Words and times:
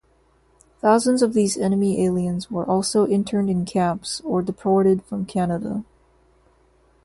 Thousands 0.79 1.21
of 1.21 1.33
these 1.35 1.55
enemy 1.55 2.03
aliens 2.03 2.49
were 2.49 2.65
also 2.65 3.05
interned 3.05 3.51
in 3.51 3.65
camps 3.65 4.19
or 4.21 4.41
deported 4.41 5.03
from 5.03 5.27
Canada. 5.27 5.83